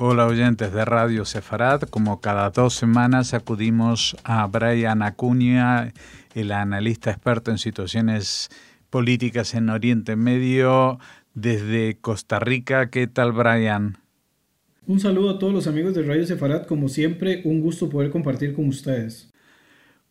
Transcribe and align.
Hola 0.00 0.26
oyentes 0.26 0.72
de 0.72 0.84
Radio 0.84 1.24
Sefarad, 1.24 1.80
como 1.80 2.20
cada 2.20 2.50
dos 2.50 2.74
semanas 2.74 3.34
acudimos 3.34 4.16
a 4.22 4.46
Brian 4.46 5.02
Acuña, 5.02 5.92
el 6.36 6.52
analista 6.52 7.10
experto 7.10 7.50
en 7.50 7.58
situaciones 7.58 8.48
políticas 8.90 9.54
en 9.54 9.70
Oriente 9.70 10.14
Medio 10.14 11.00
desde 11.34 11.96
Costa 12.00 12.38
Rica. 12.38 12.90
¿Qué 12.90 13.08
tal 13.08 13.32
Brian? 13.32 13.98
Un 14.86 15.00
saludo 15.00 15.30
a 15.30 15.38
todos 15.40 15.52
los 15.52 15.66
amigos 15.66 15.94
de 15.94 16.04
Radio 16.04 16.24
Sefarad, 16.24 16.66
como 16.66 16.88
siempre, 16.88 17.42
un 17.44 17.60
gusto 17.60 17.88
poder 17.88 18.12
compartir 18.12 18.54
con 18.54 18.68
ustedes. 18.68 19.32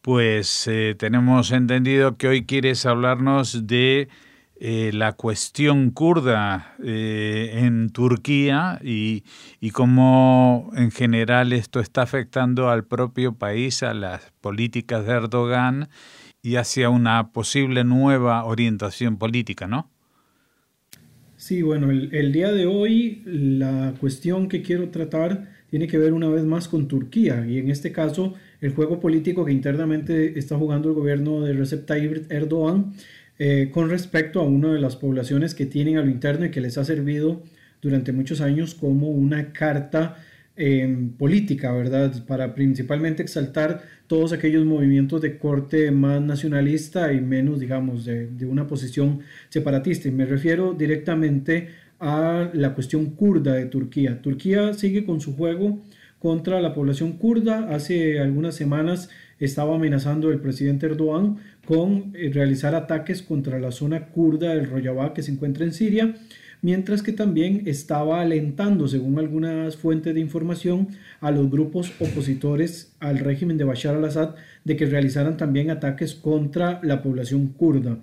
Pues 0.02 0.68
eh, 0.68 0.96
tenemos 1.00 1.54
entendido 1.54 2.18
que 2.18 2.28
hoy 2.28 2.46
quieres 2.46 2.86
hablarnos 2.86 3.68
de 3.68 4.10
eh, 4.60 4.92
la 4.92 5.14
cuestión 5.14 5.92
kurda 5.92 6.76
eh, 6.84 7.52
en 7.64 7.92
Turquía 7.92 8.80
y, 8.84 9.24
y, 9.60 9.70
cómo 9.70 10.72
en 10.76 10.90
general 10.90 11.54
esto 11.54 11.80
está 11.80 12.02
afectando 12.02 12.70
al 12.70 12.84
propio 12.84 13.36
país, 13.36 13.84
a 13.84 13.94
las 13.94 14.32
políticas 14.42 15.06
de 15.06 15.14
Erdogan 15.14 15.90
y 16.42 16.56
hacia 16.56 16.90
una 16.90 17.32
posible 17.34 17.84
nueva 17.84 18.46
orientación 18.46 19.18
política, 19.18 19.68
¿no? 19.68 19.92
Sí, 21.36 21.62
bueno, 21.62 21.92
el, 21.92 22.10
el 22.16 22.32
día 22.32 22.52
de 22.52 22.66
hoy 22.66 23.22
la 23.26 23.94
cuestión 24.00 24.50
que 24.50 24.64
quiero 24.64 24.90
tratar 24.90 25.56
tiene 25.70 25.88
que 25.88 25.98
ver 25.98 26.14
una 26.14 26.30
vez 26.30 26.44
más 26.44 26.68
con 26.68 26.88
Turquía 26.88 27.46
y 27.48 27.60
en 27.60 27.70
este 27.70 27.92
caso 27.92 28.34
el 28.62 28.74
juego 28.74 29.00
político 29.00 29.46
que 29.46 29.52
internamente 29.52 30.40
está 30.40 30.58
jugando 30.58 30.90
el 30.90 30.96
gobierno 30.96 31.42
de 31.42 31.54
Recep 31.54 31.86
Tayyip 31.86 32.32
Erdogan 32.32 32.94
eh, 33.40 33.70
con 33.72 33.90
respecto 33.90 34.40
a 34.40 34.44
una 34.44 34.74
de 34.74 34.80
las 34.80 34.96
poblaciones 34.96 35.54
que 35.54 35.66
tienen 35.66 35.98
a 35.98 36.02
lo 36.02 36.10
interno 36.10 36.46
y 36.46 36.52
que 36.52 36.62
les 36.62 36.78
ha 36.78 36.86
servido 36.86 37.44
durante 37.82 38.12
muchos 38.12 38.42
años 38.42 38.74
como 38.74 39.10
una 39.10 39.54
carta 39.54 40.18
em, 40.56 41.10
política, 41.12 41.72
¿verdad? 41.72 42.26
Para 42.26 42.56
principalmente 42.56 43.22
exaltar 43.22 43.84
todos 44.08 44.34
aquellos 44.34 44.66
movimientos 44.66 45.22
de 45.22 45.38
corte 45.38 45.92
más 45.92 46.20
nacionalista 46.22 47.14
y 47.14 47.22
menos, 47.22 47.60
digamos, 47.60 48.06
de, 48.06 48.28
de 48.28 48.46
una 48.46 48.68
posición 48.68 49.20
separatista. 49.50 50.08
Y 50.08 50.12
me 50.12 50.26
refiero 50.26 50.74
directamente 50.74 51.70
a 52.00 52.50
la 52.54 52.74
cuestión 52.74 53.12
kurda 53.12 53.54
de 53.54 53.66
Turquía. 53.66 54.22
Turquía 54.22 54.74
sigue 54.74 55.06
con 55.06 55.22
su 55.22 55.36
juego 55.36 55.82
contra 56.20 56.62
la 56.62 56.74
población 56.74 57.14
kurda. 57.14 57.74
Hace 57.74 58.20
algunas 58.20 58.56
semanas 58.56 59.10
estaba 59.40 59.76
amenazando 59.76 60.32
el 60.32 60.40
presidente 60.40 60.86
Erdogan 60.86 61.38
con 61.66 62.14
eh, 62.16 62.32
realizar 62.34 62.76
ataques 62.76 63.22
contra 63.22 63.60
la 63.60 63.72
zona 63.72 64.08
kurda 64.08 64.56
del 64.56 64.70
Rojava 64.70 65.14
que 65.14 65.24
se 65.24 65.32
encuentra 65.32 65.66
en 65.66 65.74
Siria, 65.74 66.16
mientras 66.62 67.04
que 67.04 67.14
también 67.14 67.64
estaba 67.66 68.22
alentando, 68.22 68.88
según 68.88 69.20
algunas 69.20 69.78
fuentes 69.78 70.14
de 70.14 70.20
información, 70.20 70.90
a 71.22 71.32
los 71.32 71.50
grupos 71.50 71.92
opositores 72.00 72.94
al 73.00 73.20
régimen 73.20 73.58
de 73.58 73.64
Bashar 73.64 73.96
al-Assad 73.96 74.36
de 74.64 74.76
que 74.76 74.86
realizaran 74.86 75.38
también 75.38 75.70
ataques 75.70 76.16
contra 76.16 76.80
la 76.84 77.02
población 77.04 77.48
kurda. 77.50 78.00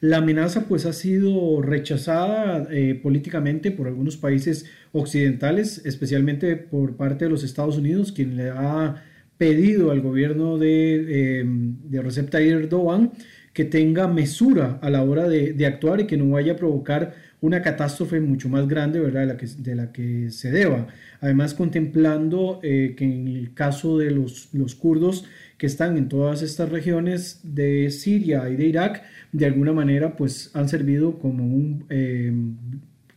La 0.00 0.18
amenaza 0.18 0.68
pues 0.68 0.86
ha 0.86 0.92
sido 0.92 1.60
rechazada 1.60 2.68
eh, 2.70 2.94
políticamente 3.02 3.72
por 3.72 3.88
algunos 3.88 4.16
países 4.16 4.66
occidentales, 4.92 5.84
especialmente 5.84 6.54
por 6.54 6.96
parte 6.96 7.24
de 7.24 7.30
los 7.30 7.42
Estados 7.42 7.78
Unidos, 7.78 8.12
quien 8.12 8.36
le 8.36 8.50
ha 8.50 9.02
pedido 9.38 9.90
al 9.90 10.00
gobierno 10.00 10.58
de, 10.58 11.40
eh, 11.40 11.44
de 11.46 12.02
Recep 12.02 12.28
Tayyip 12.28 12.64
Erdogan 12.64 13.12
que 13.58 13.64
tenga 13.64 14.06
mesura 14.06 14.78
a 14.82 14.88
la 14.90 15.02
hora 15.02 15.28
de, 15.28 15.66
actuar 15.66 16.00
y 16.00 16.06
que 16.06 16.16
no 16.16 16.30
vaya 16.30 16.52
a 16.52 16.56
provocar 16.56 17.16
una 17.40 17.60
catástrofe 17.60 18.20
mucho 18.20 18.48
más 18.48 18.68
grande 18.68 19.00
¿verdad? 19.00 19.22
De, 19.22 19.26
la 19.26 19.36
que, 19.36 19.46
de 19.46 19.74
la 19.74 19.90
que 19.90 20.30
se 20.30 20.52
deba. 20.52 20.86
Además, 21.20 21.54
contemplando 21.54 22.60
eh, 22.62 22.94
que 22.96 23.04
en 23.04 23.26
el 23.26 23.54
caso 23.54 23.98
de 23.98 24.12
los, 24.12 24.50
los 24.52 24.76
kurdos 24.76 25.24
que 25.56 25.66
están 25.66 25.96
en 25.96 26.08
todas 26.08 26.42
estas 26.42 26.68
regiones 26.68 27.40
de 27.42 27.90
Siria 27.90 28.48
y 28.48 28.54
de 28.54 28.66
Irak, 28.66 29.02
de 29.32 29.46
alguna 29.46 29.72
manera 29.72 30.16
pues 30.16 30.52
han 30.54 30.68
servido 30.68 31.18
como 31.18 31.44
un 31.44 31.84
eh, 31.90 32.32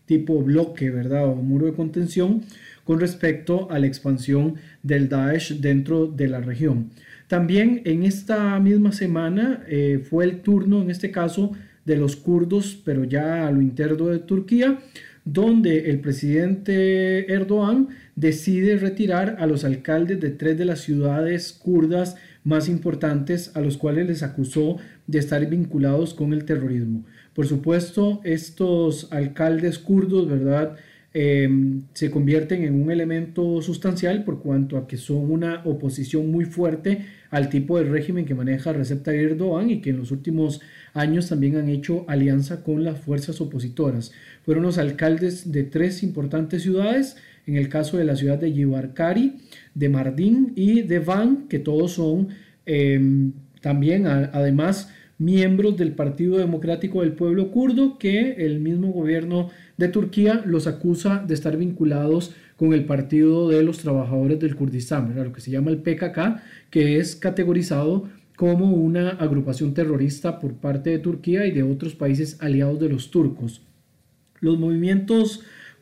tipo 0.07 0.41
bloque, 0.41 0.89
¿verdad? 0.89 1.27
O 1.27 1.35
muro 1.35 1.67
de 1.67 1.73
contención 1.73 2.41
con 2.83 2.99
respecto 2.99 3.69
a 3.71 3.79
la 3.79 3.87
expansión 3.87 4.55
del 4.83 5.09
Daesh 5.09 5.59
dentro 5.59 6.07
de 6.07 6.27
la 6.27 6.39
región. 6.39 6.89
También 7.27 7.81
en 7.85 8.03
esta 8.03 8.59
misma 8.59 8.91
semana 8.91 9.63
eh, 9.67 10.03
fue 10.03 10.25
el 10.25 10.41
turno, 10.41 10.81
en 10.81 10.91
este 10.91 11.11
caso, 11.11 11.51
de 11.85 11.95
los 11.95 12.15
kurdos, 12.15 12.79
pero 12.83 13.03
ya 13.03 13.47
a 13.47 13.51
lo 13.51 13.61
interno 13.61 14.07
de 14.07 14.19
Turquía, 14.19 14.79
donde 15.23 15.89
el 15.89 15.99
presidente 15.99 17.31
Erdogan 17.31 17.89
decide 18.15 18.77
retirar 18.77 19.37
a 19.39 19.45
los 19.45 19.63
alcaldes 19.63 20.19
de 20.19 20.31
tres 20.31 20.57
de 20.57 20.65
las 20.65 20.81
ciudades 20.81 21.53
kurdas 21.53 22.17
más 22.43 22.67
importantes 22.67 23.55
a 23.55 23.61
los 23.61 23.77
cuales 23.77 24.07
les 24.07 24.23
acusó 24.23 24.77
de 25.07 25.19
estar 25.19 25.45
vinculados 25.47 26.13
con 26.13 26.33
el 26.33 26.45
terrorismo. 26.45 27.05
Por 27.33 27.47
supuesto, 27.47 28.19
estos 28.23 29.11
alcaldes 29.11 29.77
kurdos, 29.77 30.27
¿verdad? 30.27 30.75
Em, 31.13 31.81
se 31.93 32.09
convierten 32.09 32.63
en 32.63 32.81
un 32.81 32.89
elemento 32.89 33.61
sustancial 33.61 34.23
por 34.23 34.41
cuanto 34.41 34.77
a 34.77 34.87
que 34.87 34.95
son 34.95 35.29
una 35.29 35.61
oposición 35.65 36.31
muy 36.31 36.45
fuerte 36.45 37.05
al 37.29 37.49
tipo 37.49 37.77
de 37.77 37.83
régimen 37.83 38.23
que 38.23 38.33
maneja 38.33 38.71
Recep 38.71 39.03
Tayyip 39.03 39.31
Erdogan 39.31 39.69
y 39.69 39.81
que 39.81 39.89
en 39.89 39.97
los 39.97 40.11
últimos 40.11 40.61
años 40.93 41.27
también 41.27 41.57
han 41.57 41.67
hecho 41.67 42.05
alianza 42.07 42.63
con 42.63 42.85
las 42.85 42.97
fuerzas 43.01 43.41
opositoras. 43.41 44.13
Fueron 44.45 44.63
los 44.63 44.77
alcaldes 44.77 45.51
de 45.51 45.63
tres 45.63 46.01
importantes 46.01 46.63
ciudades, 46.63 47.17
en 47.45 47.57
el 47.57 47.67
caso 47.67 47.97
de 47.97 48.05
la 48.05 48.15
ciudad 48.15 48.39
de 48.39 48.53
Yibarkari, 48.53 49.33
de 49.75 49.89
Mardin 49.89 50.53
y 50.55 50.83
de 50.83 50.99
Van, 50.99 51.49
que 51.49 51.59
todos 51.59 51.91
son 51.91 52.29
em, 52.65 53.33
también 53.59 54.07
además 54.07 54.89
miembros 55.21 55.77
del 55.77 55.91
Partido 55.91 56.39
Democrático 56.39 57.01
del 57.01 57.13
Pueblo 57.13 57.51
Kurdo, 57.51 57.99
que 57.99 58.31
el 58.43 58.59
mismo 58.59 58.91
gobierno 58.91 59.51
de 59.77 59.87
Turquía 59.87 60.41
los 60.47 60.65
acusa 60.65 61.23
de 61.25 61.35
estar 61.35 61.57
vinculados 61.57 62.33
con 62.55 62.73
el 62.73 62.85
Partido 62.85 63.47
de 63.47 63.61
los 63.61 63.77
Trabajadores 63.77 64.39
del 64.39 64.55
Kurdistán, 64.55 65.13
lo 65.15 65.31
que 65.31 65.41
se 65.41 65.51
llama 65.51 65.69
el 65.69 65.77
PKK, 65.77 66.41
que 66.71 66.97
es 66.97 67.15
categorizado 67.15 68.09
como 68.35 68.71
una 68.71 69.09
agrupación 69.09 69.75
terrorista 69.75 70.39
por 70.39 70.55
parte 70.55 70.89
de 70.89 70.97
Turquía 70.97 71.45
y 71.45 71.51
de 71.51 71.61
otros 71.61 71.93
países 71.93 72.37
aliados 72.41 72.79
de 72.79 72.89
los 72.89 73.11
turcos. 73.11 73.61
Los 74.39 74.57
movimientos 74.57 75.41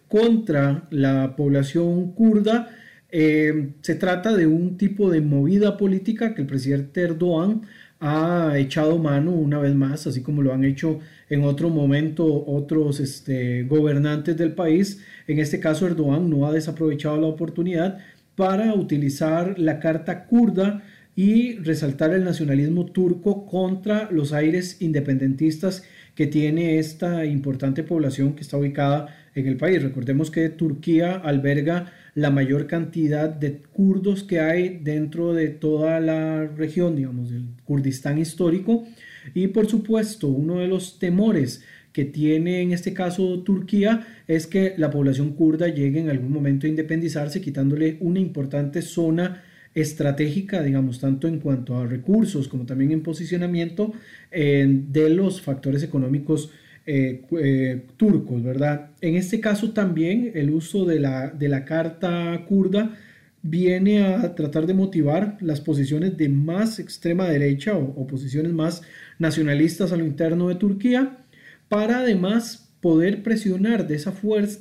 contra 0.09 0.85
la 0.91 1.38
población 1.38 2.11
kurda 2.11 2.75
eh, 3.09 3.69
se 3.81 3.95
trata 3.95 4.35
de 4.35 4.47
un 4.47 4.77
tipo 4.77 5.09
de 5.09 5.21
movida 5.21 5.77
política 5.77 6.35
que 6.35 6.41
el 6.41 6.47
presidente 6.47 7.01
Erdogan 7.01 7.61
ha 7.99 8.57
echado 8.57 8.97
mano 8.97 9.31
una 9.31 9.59
vez 9.59 9.75
más, 9.75 10.07
así 10.07 10.21
como 10.21 10.41
lo 10.41 10.53
han 10.53 10.63
hecho 10.63 10.99
en 11.29 11.43
otro 11.43 11.69
momento 11.69 12.45
otros 12.47 12.99
este, 12.99 13.63
gobernantes 13.63 14.37
del 14.37 14.53
país. 14.53 15.03
En 15.27 15.39
este 15.39 15.59
caso, 15.59 15.85
Erdogan 15.85 16.29
no 16.29 16.47
ha 16.47 16.53
desaprovechado 16.53 17.19
la 17.19 17.27
oportunidad 17.27 17.99
para 18.35 18.73
utilizar 18.73 19.59
la 19.59 19.79
carta 19.79 20.25
kurda 20.25 20.81
y 21.15 21.57
resaltar 21.57 22.13
el 22.13 22.23
nacionalismo 22.23 22.85
turco 22.85 23.45
contra 23.45 24.09
los 24.09 24.31
aires 24.31 24.81
independentistas 24.81 25.83
que 26.15 26.27
tiene 26.27 26.79
esta 26.79 27.25
importante 27.25 27.83
población 27.83 28.35
que 28.35 28.41
está 28.41 28.57
ubicada 28.57 29.13
en 29.35 29.47
el 29.47 29.57
país. 29.57 29.83
Recordemos 29.83 30.31
que 30.31 30.47
Turquía 30.47 31.15
alberga 31.15 31.91
la 32.19 32.31
mayor 32.31 32.68
cantidad 32.68 33.30
de 33.30 33.62
kurdos 33.62 34.24
que 34.24 34.40
hay 34.40 34.80
dentro 34.84 35.34
de 35.34 35.47
toda 35.47 36.00
la 36.00 36.46
región, 36.47 36.96
digamos, 36.96 37.30
del 37.31 37.46
Kurdistán 37.63 38.18
histórico. 38.18 38.85
Y 39.34 39.47
por 39.47 39.68
supuesto, 39.68 40.28
uno 40.28 40.59
de 40.59 40.68
los 40.68 41.00
temores 41.00 41.63
que 41.94 42.06
tiene 42.06 42.62
en 42.62 42.71
este 42.71 42.94
caso 42.94 43.42
Turquía 43.44 44.06
es 44.27 44.48
que 44.48 44.74
la 44.77 44.92
población 44.92 45.33
kurda 45.33 45.68
llegue 45.69 46.00
en 46.00 46.10
algún 46.10 46.31
momento 46.31 46.68
a 46.68 46.69
independizarse, 46.69 47.42
quitándole 47.42 47.98
una 48.01 48.19
importante 48.19 48.81
zona 48.81 49.44
estratégica, 49.74 50.62
digamos, 50.62 51.00
tanto 51.00 51.27
en 51.27 51.39
cuanto 51.39 51.77
a 51.77 51.86
recursos 51.86 52.48
como 52.48 52.65
también 52.65 52.92
en 52.92 53.01
posicionamiento 53.01 53.94
eh, 54.31 54.68
de 54.68 55.10
los 55.10 55.42
factores 55.42 55.83
económicos 55.83 56.51
eh, 56.91 57.21
eh, 57.39 57.86
turcos, 57.97 58.41
¿verdad? 58.41 58.89
En 59.00 59.15
este 59.15 59.39
caso 59.39 59.74
también 59.74 60.31
el 60.33 60.50
uso 60.50 60.86
de 60.86 61.00
la, 61.00 61.30
de 61.30 61.47
la 61.47 61.63
carta 61.63 62.44
kurda 62.47 62.97
viene 63.44 64.03
a 64.03 64.33
tratar 64.33 64.65
de 64.65 64.74
motivar 64.74 65.38
las 65.39 65.62
posiciones 65.62 66.18
de 66.18 66.30
más 66.30 66.80
extrema 66.80 67.30
derecha 67.30 67.77
o, 67.77 68.07
posiciones 68.07 68.53
más 68.53 68.81
nacionalistas 69.19 69.91
a 69.91 69.97
lo 69.97 70.03
interno 70.03 70.50
de 70.50 70.56
Turquía 70.56 71.18
para 71.68 72.00
además 72.00 72.71
poder 72.81 73.21
presionar 73.21 73.88
de 73.88 73.94
esa, 73.94 74.12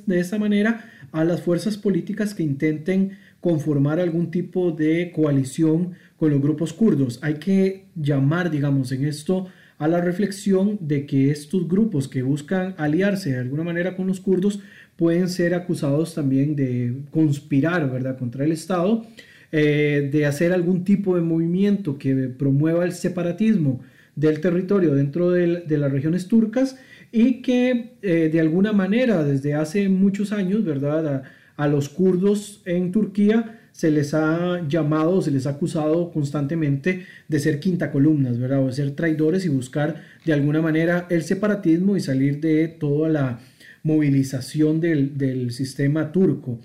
de 0.05 0.19
esa 0.19 0.37
manera 0.37 0.85
a 1.11 1.23
las 1.23 1.41
fuerzas 1.41 1.79
políticas 1.79 2.35
que 2.35 2.43
intenten 2.43 3.17
conformar 3.41 3.99
algún 3.99 4.29
tipo 4.29 4.71
de 4.71 5.11
coalición 5.15 5.93
con 6.15 6.29
los 6.29 6.39
grupos 6.39 6.73
kurdos. 6.73 7.17
Hay 7.23 7.39
que 7.39 7.85
llamar, 7.95 8.51
digamos, 8.51 8.91
en 8.91 9.05
esto 9.05 9.47
a 9.79 9.87
la 9.87 10.01
reflexión 10.01 10.77
de 10.81 11.05
que 11.05 11.31
estos 11.31 11.67
grupos 11.67 12.07
que 12.09 12.21
buscan 12.21 12.75
aliarse 12.77 13.31
de 13.31 13.39
alguna 13.39 13.63
manera 13.63 13.95
con 13.95 14.07
los 14.07 14.19
kurdos 14.19 14.59
pueden 14.97 15.29
ser 15.29 15.55
acusados 15.55 16.13
también 16.13 16.55
de 16.57 16.93
conspirar, 17.11 17.89
¿verdad?, 17.89 18.17
contra 18.17 18.43
el 18.43 18.51
Estado, 18.51 19.05
eh, 19.53 20.09
de 20.11 20.25
hacer 20.25 20.51
algún 20.51 20.83
tipo 20.83 21.15
de 21.15 21.21
movimiento 21.21 21.97
que 21.97 22.13
promueva 22.27 22.83
el 22.83 22.91
separatismo 22.91 23.79
del 24.15 24.41
territorio 24.41 24.93
dentro 24.93 25.31
de, 25.31 25.63
las 25.65 25.91
regiones 25.91 26.27
turcas 26.27 26.77
y 27.13 27.41
que 27.41 27.93
eh, 28.01 28.29
de 28.31 28.39
alguna 28.41 28.73
manera 28.73 29.23
desde 29.23 29.53
hace 29.53 29.87
muchos 29.87 30.33
años, 30.33 30.65
¿verdad?, 30.65 31.23
a 31.55 31.67
los 31.67 31.87
kurdos 31.87 32.61
en 32.65 32.91
Turquía 32.91 33.58
se 33.79 33.91
les 33.91 34.13
ha 34.13 34.67
llamado, 34.67 35.21
se 35.21 35.31
les 35.31 35.47
ha 35.47 35.51
acusado 35.51 36.11
constantemente 36.11 37.05
de 37.29 37.39
ser 37.39 37.61
quinta 37.61 37.91
columnas, 37.91 38.37
¿verdad? 38.37 38.61
O 38.61 38.67
de 38.67 38.73
ser 38.73 38.91
traidores 38.91 39.45
y 39.45 39.47
buscar 39.47 40.03
de 40.25 40.33
alguna 40.33 40.61
manera 40.61 41.07
el 41.09 41.23
separatismo 41.23 41.95
y 41.95 42.01
salir 42.01 42.41
de 42.41 42.67
toda 42.67 43.07
la 43.07 43.39
movilización 43.83 44.81
del, 44.81 45.51
sistema 45.51 46.11
turco. 46.11 46.59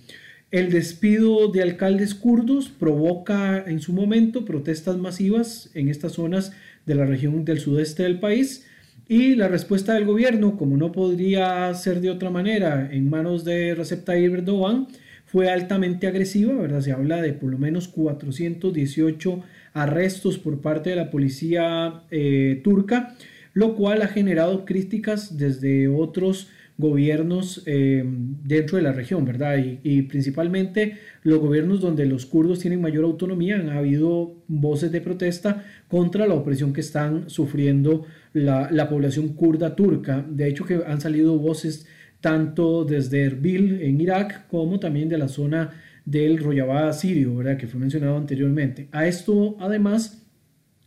El 0.51 0.73
despido 0.73 1.47
de 1.53 1.63
alcaldes 1.63 2.17
kurdos 2.17 2.69
provoca 2.69 3.63
en 3.65 3.79
su 3.81 3.93
momento 3.93 4.45
protestas 4.45 4.97
masivas 4.97 5.71
en 5.75 5.91
estas 5.91 6.15
zonas 6.15 6.51
de 6.85 6.97
la 6.97 7.07
región 7.07 7.45
del 7.45 7.61
sudeste 7.61 8.03
del 8.03 8.19
país 8.19 8.67
y 9.07 9.37
la 9.37 9.47
respuesta 9.47 9.95
del 9.95 10.05
gobierno, 10.05 10.57
como 10.57 10.77
no 10.77 10.91
podría 10.91 11.73
ser 11.75 12.01
de 12.01 12.11
otra 12.11 12.31
manera 12.31 12.89
en 12.91 13.09
manos 13.09 13.45
de 13.45 13.77
Recep 13.77 14.05
Tayyip 14.05 14.35
Erdogan, 14.35 14.89
fue 15.35 15.51
altamente 15.51 16.07
agresiva, 16.07 16.55
¿verdad? 16.55 16.81
Se 16.81 16.93
habla 16.93 17.21
de 17.21 17.33
por 17.33 17.51
lo 17.51 17.59
menos 17.59 17.89
418 17.89 19.43
arrestos 19.73 20.39
por 20.39 20.61
parte 20.61 20.91
de 20.91 20.95
la 20.95 21.11
policía 21.11 22.05
eh, 22.13 22.61
turca, 22.63 23.17
lo 23.53 23.75
cual 23.75 24.03
ha 24.03 24.07
generado 24.07 24.65
críticas 24.65 25.37
desde 25.37 25.89
otros 25.89 26.51
gobiernos 26.79 27.65
eh, 27.67 28.05
dentro 28.45 28.77
de 28.77 28.85
la 28.85 28.93
región, 28.93 29.25
¿verdad? 29.25 29.57
Y, 29.83 30.03
principalmente 30.03 30.99
los 31.25 31.41
gobiernos 31.41 31.81
donde 31.81 32.07
los 32.07 32.27
kurdos 32.27 32.61
tienen 32.61 32.81
mayor 32.81 33.03
autonomía, 33.03 33.57
han 33.57 33.71
habido 33.71 34.37
voces 34.47 34.93
de 34.93 35.01
protesta 35.01 35.65
contra 35.89 36.29
la 36.29 36.35
opresión 36.35 36.73
que 36.73 36.81
están 36.81 37.29
sufriendo 37.29 38.07
la, 38.35 38.71
la 38.71 38.89
población 38.89 39.31
kurda 39.31 39.75
turca. 39.75 40.25
De 40.31 40.47
hecho, 40.47 40.65
que 40.65 40.83
han 40.87 41.01
salido 41.01 41.37
voces 41.39 41.89
tanto 42.25 42.87
desde 42.87 43.25
Erbil 43.25 43.83
en 43.83 44.01
Irak 44.01 44.47
como 44.49 44.81
también 44.81 45.11
de 45.11 45.19
la 45.19 45.29
zona 45.29 45.75
del 46.07 46.39
Rojava 46.39 46.91
sirio, 46.95 47.37
¿verdad? 47.37 47.59
que 47.59 47.67
fue 47.67 47.79
mencionado 47.79 48.17
anteriormente. 48.17 48.89
A 48.93 49.07
esto 49.07 49.59
además 49.61 50.23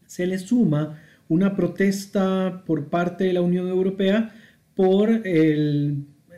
se 0.07 0.25
le 0.25 0.39
suma 0.39 0.99
una 1.27 1.55
protesta 1.55 2.63
por 2.65 2.87
parte 2.89 3.25
de 3.25 3.33
la 3.33 3.41
Unión 3.41 3.67
Europea 3.67 4.33
por 4.73 5.21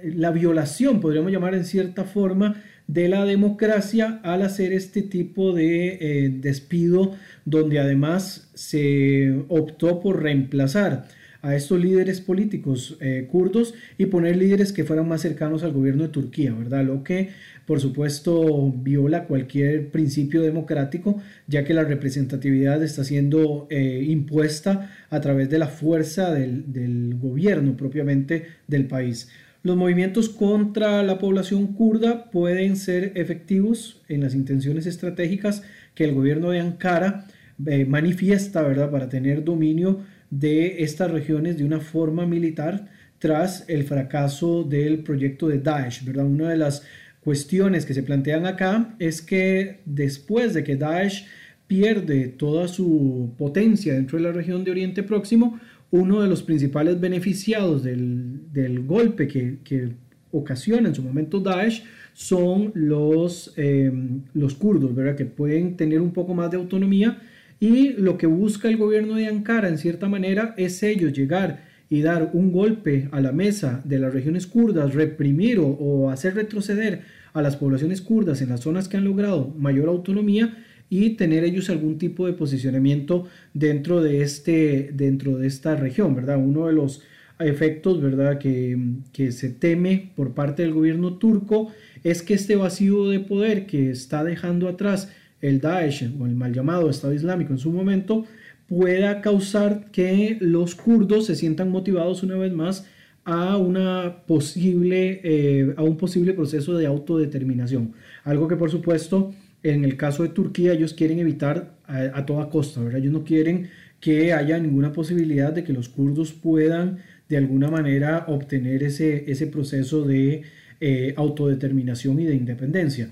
la 0.04 0.32
violación, 0.32 1.00
podríamos 1.00 1.32
llamar 1.32 1.56
en 1.56 1.64
cierta 1.64 2.04
forma, 2.04 2.62
de 2.88 3.08
la 3.08 3.24
democracia 3.24 4.20
al 4.24 4.42
hacer 4.42 4.74
este 4.74 5.02
tipo 5.02 5.54
de 5.54 5.98
eh, 6.02 6.30
despido 6.30 7.16
donde 7.46 7.80
además 7.80 8.52
se 8.54 9.46
optó 9.48 10.02
por 10.02 10.22
reemplazar 10.22 11.08
a 11.42 11.56
estos 11.56 11.80
líderes 11.80 12.20
políticos 12.20 12.98
eh, 13.00 13.28
kurdos 13.32 13.74
y 13.98 14.08
poner 14.08 14.36
líderes 14.36 14.74
que 14.74 14.84
fueran 14.84 15.08
más 15.08 15.22
cercanos 15.22 15.64
al 15.64 15.72
gobierno 15.72 16.04
de 16.04 16.10
Turquía, 16.10 16.54
¿verdad? 16.54 16.84
Lo 16.84 17.04
que, 17.04 17.30
por 17.66 17.80
supuesto, 17.80 18.72
viola 18.72 19.24
cualquier 19.26 19.90
principio 19.90 20.42
democrático, 20.42 21.22
ya 21.48 21.64
que 21.64 21.74
la 21.74 21.86
representatividad 21.86 22.84
está 22.84 23.04
siendo 23.04 23.68
eh, 23.70 24.04
impuesta 24.08 24.92
a 25.10 25.22
través 25.22 25.50
de 25.50 25.60
la 25.60 25.68
fuerza 25.68 26.34
del, 26.34 27.16
gobierno 27.20 27.76
propiamente 27.78 28.46
del 28.68 28.88
país. 28.88 29.30
Los 29.64 29.76
movimientos 29.76 30.30
contra 30.30 31.04
la 31.04 31.20
población 31.20 31.74
kurda 31.74 32.30
pueden 32.32 32.76
ser 32.76 33.12
efectivos 33.16 34.02
en 34.08 34.22
las 34.22 34.34
intenciones 34.34 34.86
estratégicas 34.86 35.64
que 35.96 36.06
el 36.06 36.14
gobierno 36.14 36.52
de 36.52 36.62
Ankara 36.62 37.26
eh, 37.66 37.86
manifiesta, 37.86 38.62
¿verdad?, 38.62 38.90
para 38.90 39.10
tener 39.10 39.44
dominio 39.44 40.00
de 40.30 40.84
estas 40.84 41.12
regiones 41.12 41.58
de 41.58 41.66
una 41.66 41.80
forma 41.80 42.26
militar 42.26 42.88
tras 43.20 43.66
el 43.68 43.84
fracaso 43.84 44.64
del 44.64 45.00
proyecto 45.00 45.48
de 45.48 45.60
Daesh, 45.60 46.06
¿verdad? 46.06 46.26
Una 46.26 46.50
de 46.50 46.58
las 46.58 46.84
cuestiones 47.22 47.86
que 47.86 47.94
se 47.94 48.04
plantean 48.04 48.46
acá 48.46 48.96
es 49.00 49.22
que 49.22 49.82
después 49.86 50.54
de 50.54 50.64
que 50.64 50.78
Daesh 50.78 51.26
pierde 51.68 52.30
toda 52.30 52.68
su 52.68 53.34
potencia 53.38 53.94
dentro 53.94 54.18
de 54.18 54.24
la 54.24 54.32
región 54.32 54.64
de 54.64 54.72
Oriente 54.72 55.04
Próximo, 55.04 55.60
uno 55.92 56.22
de 56.22 56.28
los 56.28 56.44
principales 56.44 57.00
beneficiados 57.00 57.84
del, 57.84 58.84
golpe 58.86 59.28
que, 59.28 59.90
ocasiona 60.32 60.90
en 60.90 60.94
su 60.94 61.02
momento 61.02 61.40
Daesh 61.40 61.84
son 62.14 62.72
los, 62.76 63.52
eh, 63.58 63.92
los 64.36 64.54
kurdos, 64.54 64.94
¿verdad? 64.94 65.16
que 65.16 65.26
pueden 65.26 65.76
tener 65.76 66.00
un 66.02 66.12
poco 66.12 66.36
más 66.36 66.52
de 66.52 66.58
autonomía 66.58 67.20
y 67.60 67.90
lo 67.94 68.18
que 68.18 68.28
busca 68.28 68.70
el 68.70 68.78
gobierno 68.78 69.16
de 69.16 69.28
Ankara, 69.28 69.68
en 69.68 69.78
cierta 69.78 70.08
manera, 70.08 70.54
es 70.58 70.82
ellos 70.82 71.14
llegar 71.14 71.68
y 71.90 72.02
dar 72.02 72.32
un 72.34 72.52
golpe 72.52 73.10
a 73.12 73.20
la 73.20 73.32
mesa 73.32 73.82
de 73.84 74.00
las 74.00 74.14
regiones 74.14 74.48
kurdas, 74.48 74.94
reprimir 74.94 75.60
o, 75.60 76.10
hacer 76.10 76.36
retroceder 76.36 77.02
a 77.34 77.42
las 77.42 77.58
poblaciones 77.58 78.02
kurdas 78.02 78.42
en 78.42 78.50
las 78.50 78.62
zonas 78.62 78.88
que 78.88 78.98
han 78.98 79.04
logrado 79.04 79.54
mayor 79.58 79.90
autonomía 79.90 80.64
y 80.90 81.12
tener 81.12 81.44
ellos 81.44 81.70
algún 81.70 81.98
tipo 81.98 82.26
de 82.26 82.34
posicionamiento 82.34 83.28
dentro 83.54 84.02
de, 84.02 84.22
este, 84.22 84.92
dentro 84.94 85.38
de 85.38 85.48
esta 85.48 85.76
región, 85.76 86.16
¿verdad? 86.16 86.38
Uno 86.38 86.68
de 86.68 86.74
los 86.74 87.04
efectos, 87.40 88.02
¿verdad?, 88.02 88.38
que, 88.38 88.78
que 89.12 89.32
se 89.32 89.50
teme 89.50 90.12
por 90.16 90.34
parte 90.34 90.64
del 90.64 90.74
gobierno 90.74 91.18
turco 91.18 91.72
es 92.04 92.22
que 92.22 92.34
este 92.34 92.56
vacío 92.56 93.08
de 93.08 93.20
poder 93.20 93.66
que 93.66 93.92
está 93.92 94.24
dejando 94.24 94.68
atrás 94.68 95.12
el 95.42 95.62
Daesh 95.62 96.12
o 96.20 96.26
el 96.26 96.36
mal 96.36 96.54
llamado 96.54 96.90
Estado 96.90 97.14
Islámico 97.14 97.54
en 97.54 97.60
su 97.60 97.72
momento 97.72 98.26
pueda 98.68 99.22
causar 99.22 99.90
que 99.92 100.38
los 100.40 100.76
kurdos 100.76 101.26
se 101.26 101.36
sientan 101.36 101.72
motivados 101.72 102.24
una 102.24 102.38
vez 102.38 102.54
más 102.54 102.86
a, 103.26 103.58
una 103.58 104.24
posible, 104.28 105.22
eh, 105.24 105.74
a 105.76 105.84
un 105.84 105.98
posible 105.98 106.34
proceso 106.34 106.78
de 106.78 106.86
autodeterminación. 106.86 107.94
Algo 108.24 108.48
que 108.48 108.56
por 108.56 108.70
supuesto 108.70 109.34
en 109.64 109.84
el 109.84 109.98
caso 109.98 110.24
de 110.24 110.30
Turquía 110.30 110.74
ellos 110.74 110.94
quieren 110.94 111.20
evitar 111.20 111.76
a, 111.86 112.26
toda 112.26 112.50
costa, 112.50 112.82
¿verdad? 112.82 113.00
Ellos 113.00 113.14
no 113.14 113.24
quieren 113.24 113.70
que 114.00 114.32
haya 114.32 114.58
ninguna 114.60 114.94
posibilidad 114.94 115.52
de 115.52 115.64
que 115.64 115.74
los 115.74 115.90
kurdos 115.90 116.32
puedan 116.32 117.00
de 117.28 117.38
alguna 117.38 117.70
manera 117.70 118.26
obtener 118.28 118.84
ese, 118.84 119.30
ese 119.30 119.48
proceso 119.48 120.06
de 120.06 120.44
eh, 120.80 121.14
autodeterminación 121.18 122.20
y 122.22 122.26
de 122.26 122.36
independencia. 122.36 123.10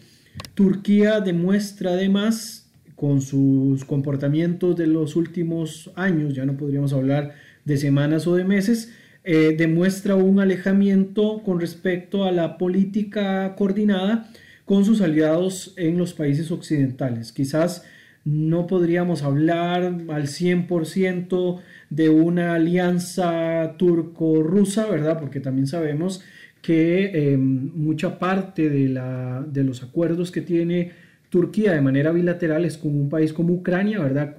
Turquía 0.53 1.21
demuestra 1.21 1.91
además 1.91 2.69
con 2.95 3.21
sus 3.21 3.85
comportamientos 3.85 4.75
de 4.75 4.87
los 4.87 5.15
últimos 5.15 5.91
años, 5.95 6.33
ya 6.33 6.45
no 6.45 6.57
podríamos 6.57 6.93
hablar 6.93 7.35
de 7.63 7.77
semanas 7.77 8.25
o 8.25 8.35
de 8.35 8.43
meses, 8.43 8.91
eh, 9.23 9.55
demuestra 9.57 10.15
un 10.15 10.39
alejamiento 10.39 11.43
con 11.43 11.59
respecto 11.59 12.23
a 12.23 12.31
la 12.31 12.57
política 12.57 13.55
coordinada 13.55 14.31
con 14.65 14.83
sus 14.83 15.01
aliados 15.01 15.73
en 15.77 15.97
los 15.97 16.13
países 16.13 16.49
occidentales. 16.49 17.31
Quizás 17.33 17.83
no 18.25 18.67
podríamos 18.67 19.23
hablar 19.23 19.83
al 19.83 20.27
100% 20.27 21.59
de 21.89 22.09
una 22.09 22.55
alianza 22.55 23.75
turco-rusa, 23.77 24.87
¿verdad? 24.87 25.19
Porque 25.19 25.39
también 25.39 25.67
sabemos 25.67 26.23
que 26.61 27.33
em, 27.33 27.71
mucha 27.75 28.19
parte 28.19 28.69
de, 28.69 28.89
la, 28.89 29.45
de, 29.47 29.63
los 29.63 29.83
acuerdos 29.83 30.31
que 30.31 30.41
tiene 30.41 30.91
Turquía 31.29 31.73
de 31.73 31.81
manera 31.81 32.11
bilateral 32.11 32.63
es 32.65 32.77
con 32.77 32.95
un 32.95 33.09
país 33.09 33.33
como 33.33 33.53
Ucrania, 33.53 33.99
¿verdad? 33.99 34.35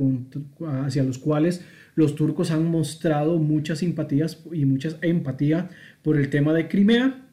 hacia 0.84 1.04
los 1.04 1.18
cuales 1.18 1.64
los 1.94 2.14
turcos 2.14 2.50
han 2.50 2.64
mostrado 2.64 3.38
muchas 3.38 3.80
simpatías 3.80 4.42
y 4.52 4.64
mucha 4.64 4.90
empatía 5.02 5.68
por 6.02 6.16
el 6.16 6.30
tema 6.30 6.54
de 6.54 6.68
Crimea, 6.68 7.26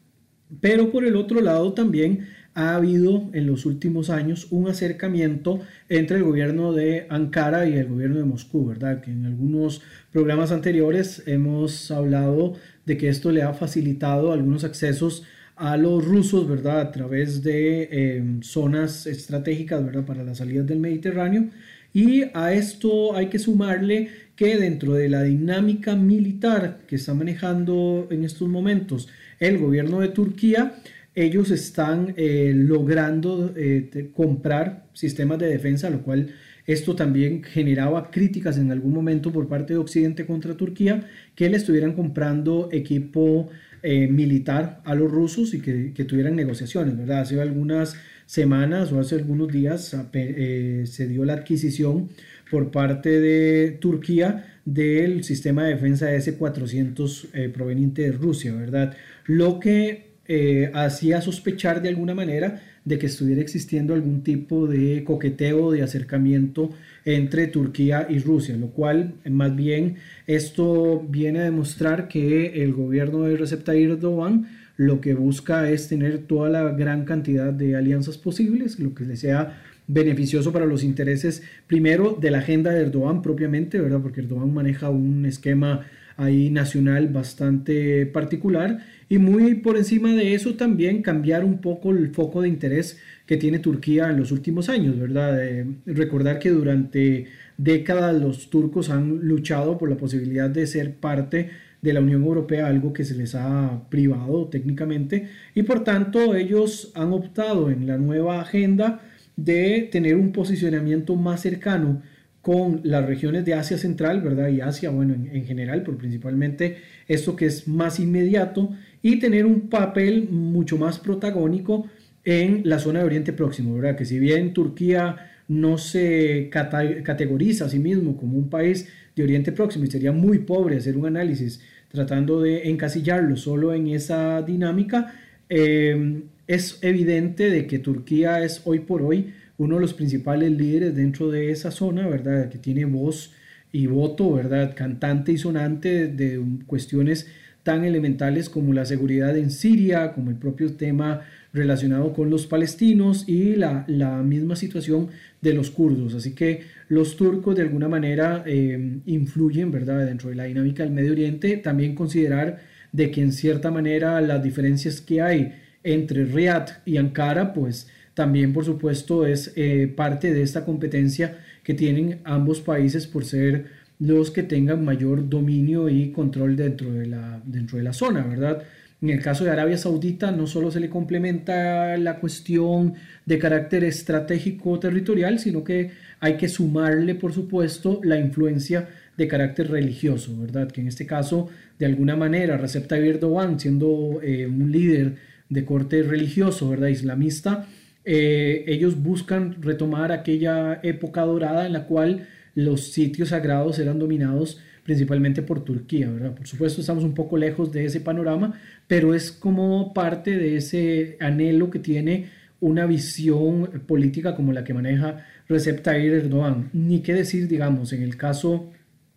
pero 0.60 0.90
por 0.90 1.04
el 1.04 1.16
otro 1.16 1.40
lado 1.40 1.72
también 1.72 2.26
ha 2.56 2.74
habido 2.74 3.28
en 3.34 3.46
los 3.46 3.66
últimos 3.66 4.08
años 4.08 4.48
un 4.50 4.66
acercamiento 4.66 5.60
entre 5.90 6.16
el 6.16 6.24
gobierno 6.24 6.72
de 6.72 7.06
Ankara 7.10 7.68
y 7.68 7.74
el 7.74 7.86
gobierno 7.86 8.16
de 8.16 8.24
Moscú, 8.24 8.64
¿verdad? 8.64 9.02
Que 9.02 9.10
en 9.10 9.26
algunos 9.26 9.82
programas 10.10 10.52
anteriores 10.52 11.22
hemos 11.26 11.90
hablado 11.90 12.54
de 12.86 12.96
que 12.96 13.10
esto 13.10 13.30
le 13.30 13.42
ha 13.42 13.52
facilitado 13.52 14.32
algunos 14.32 14.64
accesos 14.64 15.24
a 15.54 15.76
los 15.76 16.02
rusos, 16.02 16.48
¿verdad? 16.48 16.80
A 16.80 16.92
través 16.92 17.42
de 17.42 18.16
em, 18.16 18.42
zonas 18.42 19.06
estratégicas, 19.06 19.84
¿verdad? 19.84 20.06
Para 20.06 20.24
las 20.24 20.38
salidas 20.38 20.66
del 20.66 20.80
Mediterráneo. 20.80 21.50
Y 21.92 22.24
a 22.32 22.54
esto 22.54 23.14
hay 23.14 23.26
que 23.26 23.38
sumarle 23.38 24.08
que 24.34 24.56
dentro 24.56 24.94
de 24.94 25.10
la 25.10 25.22
dinámica 25.22 25.94
militar 25.94 26.80
que 26.86 26.96
está 26.96 27.12
manejando 27.12 28.08
en 28.10 28.24
estos 28.24 28.48
momentos 28.48 29.08
el 29.40 29.58
gobierno 29.58 30.00
de 30.00 30.08
Turquía, 30.08 30.74
ellos 31.16 31.50
están 31.50 32.14
eh, 32.16 32.52
logrando 32.54 33.52
eh, 33.56 34.10
comprar 34.14 34.86
sistemas 34.92 35.38
de 35.38 35.46
defensa, 35.46 35.90
lo 35.90 36.02
cual 36.02 36.28
esto 36.66 36.94
también 36.94 37.42
generaba 37.42 38.10
críticas 38.10 38.58
en 38.58 38.70
algún 38.70 38.92
momento 38.92 39.32
por 39.32 39.48
parte 39.48 39.72
de 39.72 39.78
Occidente 39.78 40.26
contra 40.26 40.56
Turquía, 40.56 41.08
que 41.34 41.48
le 41.48 41.56
estuvieran 41.56 41.94
comprando 41.94 42.68
equipo 42.70 43.48
eh, 43.82 44.08
militar 44.08 44.82
a 44.84 44.94
los 44.94 45.10
rusos 45.10 45.54
y 45.54 45.60
que, 45.60 46.04
tuvieran 46.04 46.36
negociaciones, 46.36 46.98
¿verdad? 46.98 47.20
Hace 47.20 47.40
algunas 47.40 47.96
semanas 48.26 48.92
o 48.92 49.00
hace 49.00 49.14
algunos 49.14 49.48
días 49.52 49.96
se 50.12 51.08
dio 51.08 51.24
la 51.24 51.34
adquisición 51.34 52.08
por 52.50 52.70
parte 52.70 53.20
de 53.20 53.70
Turquía 53.80 54.56
del 54.66 55.22
sistema 55.22 55.64
de 55.64 55.74
defensa 55.74 56.12
S-400 56.12 57.28
eh, 57.32 57.48
proveniente 57.48 58.02
de 58.02 58.12
Rusia, 58.12 58.52
¿verdad? 58.52 58.96
Lo 59.24 59.60
que 59.60 60.05
eh, 60.28 60.70
hacía 60.74 61.20
sospechar 61.20 61.82
de 61.82 61.88
alguna 61.88 62.14
manera 62.14 62.62
de 62.84 62.98
que 62.98 63.06
estuviera 63.06 63.40
existiendo 63.40 63.94
algún 63.94 64.22
tipo 64.22 64.66
de 64.66 65.02
coqueteo, 65.04 65.72
de 65.72 65.82
acercamiento 65.82 66.70
entre 67.04 67.48
Turquía 67.48 68.06
y 68.08 68.18
Rusia, 68.18 68.56
lo 68.56 68.68
cual 68.68 69.14
más 69.28 69.54
bien 69.54 69.96
esto 70.26 71.04
viene 71.08 71.40
a 71.40 71.44
demostrar 71.44 72.08
que 72.08 72.62
el 72.62 72.72
gobierno 72.72 73.22
de 73.22 73.36
Recep 73.36 73.64
Tayyip 73.64 73.90
Erdogan 73.90 74.48
lo 74.76 75.00
que 75.00 75.14
busca 75.14 75.70
es 75.70 75.88
tener 75.88 76.18
toda 76.18 76.50
la 76.50 76.70
gran 76.72 77.04
cantidad 77.04 77.52
de 77.52 77.76
alianzas 77.76 78.18
posibles, 78.18 78.78
lo 78.78 78.94
que 78.94 79.04
le 79.04 79.16
sea 79.16 79.62
beneficioso 79.88 80.52
para 80.52 80.66
los 80.66 80.82
intereses, 80.82 81.42
primero, 81.66 82.16
de 82.20 82.30
la 82.30 82.38
agenda 82.38 82.72
de 82.72 82.82
Erdogan 82.82 83.22
propiamente, 83.22 83.80
¿verdad? 83.80 84.00
Porque 84.02 84.20
Erdogan 84.20 84.52
maneja 84.52 84.90
un 84.90 85.24
esquema 85.26 85.86
ahí 86.16 86.50
nacional 86.50 87.08
bastante 87.08 88.06
particular 88.06 88.78
y 89.08 89.18
muy 89.18 89.54
por 89.54 89.76
encima 89.76 90.12
de 90.14 90.34
eso 90.34 90.54
también 90.54 91.02
cambiar 91.02 91.44
un 91.44 91.58
poco 91.58 91.90
el 91.90 92.10
foco 92.10 92.42
de 92.42 92.48
interés 92.48 92.98
que 93.26 93.36
tiene 93.36 93.58
Turquía 93.58 94.10
en 94.10 94.18
los 94.18 94.32
últimos 94.32 94.68
años, 94.68 94.98
¿verdad? 94.98 95.38
recordar 95.86 96.38
que 96.38 96.50
durante 96.50 97.26
décadas 97.56 98.20
los 98.20 98.50
turcos 98.50 98.90
han 98.90 99.20
luchado 99.26 99.78
por 99.78 99.88
la 99.88 99.96
posibilidad 99.96 100.50
de 100.50 100.66
ser 100.66 100.94
parte 100.94 101.50
de 101.82 101.92
la 101.92 102.00
Unión 102.00 102.24
Europea, 102.24 102.66
algo 102.66 102.92
que 102.92 103.04
se 103.04 103.14
les 103.14 103.34
ha 103.34 103.88
privado 103.90 104.48
técnicamente, 104.48 105.28
y 105.54 105.62
por 105.62 105.84
tanto 105.84 106.34
ellos 106.34 106.90
han 106.94 107.12
optado 107.12 107.70
en 107.70 107.86
la 107.86 107.96
nueva 107.96 108.40
agenda 108.40 109.02
de 109.36 109.88
tener 109.92 110.16
un 110.16 110.32
posicionamiento 110.32 111.14
más 111.14 111.42
cercano 111.42 112.02
con 112.46 112.80
las 112.84 113.04
regiones 113.04 113.44
de 113.44 113.54
Asia 113.54 113.76
Central, 113.76 114.22
¿verdad? 114.22 114.48
Y 114.48 114.60
Asia, 114.60 114.90
bueno, 114.90 115.14
en, 115.14 115.44
general, 115.44 115.82
pero 115.84 115.98
principalmente 115.98 116.76
esto 117.08 117.34
que 117.34 117.46
es 117.46 117.66
más 117.66 117.98
inmediato, 117.98 118.70
y 119.06 119.20
tener 119.20 119.46
un 119.46 119.68
papel 119.68 120.28
mucho 120.28 120.78
más 120.78 120.98
protagónico 120.98 121.86
en 122.24 122.62
la 122.64 122.80
zona 122.80 122.98
de 122.98 123.04
Oriente 123.04 123.32
Próximo, 123.32 123.76
¿verdad? 123.76 123.96
Que 123.96 124.04
si 124.04 124.18
bien 124.18 124.52
Turquía 124.52 125.30
no 125.46 125.78
se 125.78 126.50
categoriza 126.50 127.66
a 127.66 127.68
sí 127.68 127.78
mismo 127.78 128.16
como 128.16 128.36
un 128.36 128.50
país 128.50 128.88
de 129.14 129.22
Oriente 129.22 129.52
Próximo 129.52 129.84
y 129.84 129.92
sería 129.92 130.10
muy 130.10 130.40
pobre 130.40 130.78
hacer 130.78 130.96
un 130.96 131.06
análisis 131.06 131.60
tratando 131.88 132.40
de 132.40 132.68
encasillarlo 132.68 133.36
solo 133.36 133.72
en 133.74 133.86
esa 133.86 134.42
dinámica, 134.42 135.14
eh, 135.48 136.22
es 136.48 136.80
evidente 136.82 137.48
de 137.48 137.68
que 137.68 137.78
Turquía 137.78 138.42
es 138.42 138.62
hoy 138.64 138.80
por 138.80 139.02
hoy 139.02 139.32
uno 139.56 139.76
de 139.76 139.82
los 139.82 139.94
principales 139.94 140.50
líderes 140.50 140.96
dentro 140.96 141.30
de 141.30 141.52
esa 141.52 141.70
zona, 141.70 142.08
¿verdad? 142.08 142.48
Que 142.48 142.58
tiene 142.58 142.86
voz 142.86 143.32
y 143.70 143.86
voto, 143.86 144.32
¿verdad? 144.32 144.74
Cantante 144.74 145.30
y 145.30 145.38
sonante 145.38 146.08
de 146.08 146.42
cuestiones 146.66 147.28
tan 147.66 147.84
elementales 147.84 148.48
como 148.48 148.72
la 148.72 148.84
seguridad 148.84 149.36
en 149.36 149.50
Siria, 149.50 150.12
como 150.12 150.30
el 150.30 150.36
propio 150.36 150.74
tema 150.74 151.22
relacionado 151.52 152.12
con 152.12 152.30
los 152.30 152.46
palestinos 152.46 153.28
y 153.28 153.56
la, 153.56 153.84
misma 154.24 154.54
situación 154.54 155.08
de 155.42 155.52
los 155.52 155.72
kurdos. 155.72 156.14
Así 156.14 156.32
que 156.32 156.60
los 156.88 157.16
turcos 157.16 157.56
de 157.56 157.62
alguna 157.62 157.88
manera 157.88 158.44
eh, 158.46 159.00
influyen, 159.06 159.72
¿verdad?, 159.72 160.06
dentro 160.06 160.30
de 160.30 160.36
la 160.36 160.44
dinámica 160.44 160.84
del 160.84 160.92
Medio 160.92 161.10
Oriente. 161.10 161.56
También 161.56 161.96
considerar 161.96 162.60
de 162.92 163.10
que 163.10 163.20
en 163.20 163.32
cierta 163.32 163.72
manera 163.72 164.20
las 164.20 164.44
diferencias 164.44 165.00
que 165.00 165.20
hay 165.20 165.56
entre 165.82 166.24
Riyadh 166.24 166.82
y 166.84 166.98
Ankara, 166.98 167.52
pues 167.52 167.88
también 168.14 168.52
por 168.52 168.64
supuesto 168.64 169.26
es 169.26 169.52
eh, 169.56 169.88
parte 169.88 170.32
de 170.32 170.42
esta 170.42 170.64
competencia 170.64 171.38
que 171.64 171.74
tienen 171.74 172.20
ambos 172.22 172.60
países 172.60 173.08
por 173.08 173.24
ser 173.24 173.75
los 173.98 174.30
que 174.30 174.42
tengan 174.42 174.84
mayor 174.84 175.28
dominio 175.28 175.88
y 175.88 176.10
control 176.12 176.56
dentro 176.56 176.92
de 176.92 177.06
la, 177.06 177.40
dentro 177.44 177.78
de 177.78 177.84
la 177.84 177.92
zona, 177.92 178.24
¿verdad? 178.24 178.62
En 179.02 179.10
el 179.10 179.20
caso 179.20 179.44
de 179.44 179.50
Arabia 179.50 179.76
Saudita 179.76 180.32
no 180.32 180.46
solo 180.46 180.70
se 180.70 180.80
le 180.80 180.88
complementa 180.88 181.96
la 181.98 182.18
cuestión 182.18 182.94
de 183.26 183.38
carácter 183.38 183.84
estratégico 183.84 184.78
territorial, 184.78 185.38
sino 185.38 185.62
que 185.62 185.90
hay 186.20 186.36
que 186.36 186.48
sumarle, 186.48 187.14
por 187.14 187.32
supuesto, 187.32 188.00
la 188.02 188.18
influencia 188.18 188.88
de 189.16 189.28
carácter 189.28 189.70
religioso, 189.70 190.38
¿verdad? 190.38 190.70
Que 190.70 190.80
en 190.80 190.88
este 190.88 191.06
caso, 191.06 191.48
de 191.78 191.86
alguna 191.86 192.16
manera, 192.16 192.56
Recep 192.56 192.86
Tayyip 192.86 193.16
Erdogan, 193.16 193.60
siendo 193.60 194.20
eh, 194.22 194.46
un 194.46 194.72
líder 194.72 195.16
de 195.48 195.64
corte 195.64 196.02
religioso, 196.02 196.70
¿verdad? 196.70 196.88
Islamista, 196.88 197.66
eh, 198.04 198.64
ellos 198.66 199.02
buscan 199.02 199.60
retomar 199.60 200.10
aquella 200.10 200.80
época 200.82 201.22
dorada 201.22 201.66
en 201.66 201.72
la 201.74 201.84
cual 201.86 202.26
los 202.56 202.88
sitios 202.88 203.28
sagrados 203.28 203.78
eran 203.78 204.00
dominados 204.00 204.58
principalmente 204.82 205.42
por 205.42 205.64
Turquía, 205.64 206.10
¿verdad? 206.10 206.34
Por 206.34 206.46
supuesto 206.48 206.80
estamos 206.80 207.04
un 207.04 207.14
poco 207.14 207.36
lejos 207.36 207.70
de 207.70 207.84
ese 207.84 208.00
panorama, 208.00 208.58
pero 208.88 209.14
es 209.14 209.30
como 209.30 209.94
parte 209.94 210.36
de 210.36 210.56
ese 210.56 211.16
anhelo 211.20 211.70
que 211.70 211.78
tiene 211.78 212.30
una 212.58 212.86
visión 212.86 213.82
política 213.86 214.34
como 214.34 214.52
la 214.52 214.64
que 214.64 214.74
maneja 214.74 215.24
Recep 215.48 215.82
Tayyip 215.82 216.12
Erdogan. 216.12 216.70
Ni 216.72 217.00
qué 217.00 217.14
decir, 217.14 217.46
digamos, 217.46 217.92
en 217.92 218.02
el 218.02 218.16
caso 218.16 218.72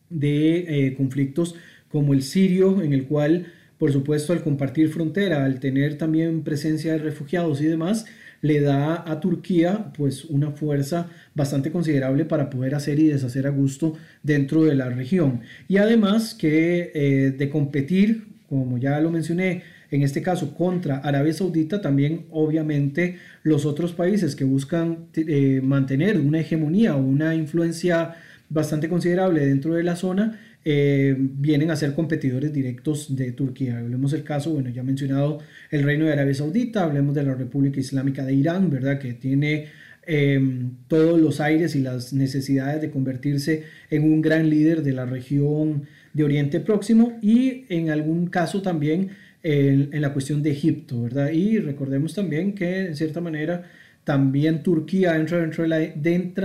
de 0.09 0.87
eh, 0.87 0.95
conflictos 0.95 1.55
como 1.87 2.13
el 2.13 2.23
sirio, 2.23 2.81
en 2.83 2.93
el 2.93 3.05
cual 3.05 3.47
por 3.79 3.93
supuesto, 3.93 4.33
al 4.33 4.43
compartir 4.43 4.89
frontera, 4.89 5.45
al 5.45 5.61
tener 5.61 5.97
también 5.97 6.43
presencia 6.43 6.91
de 6.91 6.97
refugiados 6.99 7.61
y 7.61 7.65
demás, 7.65 8.05
le 8.41 8.61
da 8.61 9.03
a 9.09 9.19
Turquía 9.19 9.91
pues 9.97 10.25
una 10.25 10.51
fuerza 10.51 11.07
bastante 11.35 11.71
considerable 11.71 12.25
para 12.25 12.49
poder 12.49 12.75
hacer 12.75 12.99
y 12.99 13.07
deshacer 13.07 13.47
a 13.47 13.51
gusto 13.51 13.97
dentro 14.23 14.63
de 14.63 14.75
la 14.75 14.89
región. 14.89 15.41
Y 15.67 15.77
además 15.77 16.33
que 16.33 16.91
eh, 16.93 17.31
de 17.31 17.49
competir, 17.49 18.27
como 18.47 18.77
ya 18.77 18.99
lo 18.99 19.11
mencioné, 19.11 19.63
en 19.91 20.03
este 20.03 20.21
caso 20.21 20.53
contra 20.53 20.97
Arabia 20.97 21.33
Saudita, 21.33 21.81
también 21.81 22.25
obviamente 22.29 23.17
los 23.43 23.65
otros 23.65 23.93
países 23.93 24.35
que 24.35 24.43
buscan 24.43 25.07
eh, 25.15 25.61
mantener 25.63 26.19
una 26.19 26.39
hegemonía 26.39 26.95
o 26.95 26.99
una 26.99 27.33
influencia 27.33 28.15
bastante 28.49 28.89
considerable 28.89 29.45
dentro 29.45 29.75
de 29.75 29.83
la 29.83 29.95
zona, 29.95 30.39
eh, 30.65 31.15
vienen 31.17 31.71
a 31.71 31.75
ser 31.75 31.93
competidores 31.93 32.51
directos 32.51 33.15
de 33.15 33.31
Turquía. 33.31 33.79
Hablemos 33.79 34.11
del 34.11 34.23
caso, 34.23 34.51
bueno, 34.51 34.69
ya 34.69 34.83
mencionado 34.83 35.39
el 35.71 35.83
Reino 35.83 36.05
de 36.05 36.13
Arabia 36.13 36.33
Saudita, 36.33 36.83
hablemos 36.83 37.15
de 37.15 37.23
la 37.23 37.33
República 37.33 37.79
Islámica 37.79 38.25
de 38.25 38.33
Irán, 38.33 38.69
¿verdad? 38.69 38.99
Que 38.99 39.13
tiene 39.13 39.67
em, 40.05 40.71
todos 40.87 41.19
los 41.19 41.39
aires 41.39 41.75
y 41.75 41.81
las 41.81 42.13
necesidades 42.13 42.81
de 42.81 42.91
convertirse 42.91 43.63
en 43.89 44.03
un 44.03 44.21
gran 44.21 44.49
líder 44.49 44.83
de 44.83 44.93
la 44.93 45.05
región 45.05 45.83
de 46.13 46.23
Oriente 46.23 46.59
Próximo 46.59 47.17
y 47.21 47.65
en 47.69 47.89
algún 47.89 48.27
caso 48.27 48.61
también 48.61 49.09
en 49.41 50.01
la 50.01 50.11
cuestión 50.11 50.43
de 50.43 50.51
Egipto, 50.51 51.03
¿verdad? 51.03 51.31
Y 51.31 51.59
recordemos 51.59 52.13
también 52.13 52.53
que 52.53 52.87
en 52.87 52.95
cierta 52.97 53.21
manera 53.21 53.63
también 54.09 54.63
Turquía 54.63 55.17
entra 55.17 55.37
dentro, 55.37 55.61
de 55.61 55.69
la, 55.69 55.77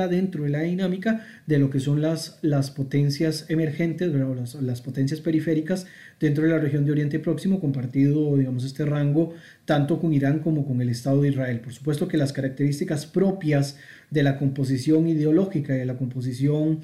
dentro 0.06 0.42
de 0.42 0.50
la 0.50 0.60
dinámica 0.60 1.24
de 1.46 1.58
lo 1.58 1.70
que 1.70 1.80
son 1.80 2.02
las, 2.02 2.38
las 2.42 2.70
potencias 2.70 3.46
emergentes, 3.48 4.12
las, 4.12 4.56
las, 4.56 4.82
potencias 4.82 5.22
periféricas 5.22 5.86
dentro 6.20 6.44
de 6.44 6.50
la 6.50 6.58
región 6.58 6.84
de 6.84 6.92
Oriente 6.92 7.18
Próximo, 7.18 7.60
compartido, 7.60 8.36
digamos, 8.36 8.64
este 8.64 8.84
rango 8.84 9.34
tanto 9.64 10.00
con 10.00 10.12
Irán 10.12 10.40
como 10.40 10.66
con 10.66 10.80
el 10.80 10.88
Estado 10.88 11.22
de 11.22 11.28
Israel. 11.28 11.60
Por 11.60 11.72
supuesto 11.72 12.08
que 12.08 12.16
las 12.16 12.32
características 12.32 13.06
propias 13.06 13.78
de 14.10 14.22
la 14.22 14.38
composición 14.38 15.08
ideológica 15.08 15.74
y 15.74 15.78
de 15.78 15.86
la 15.86 15.96
composición 15.96 16.80